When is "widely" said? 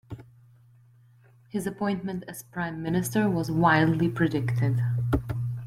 3.51-4.09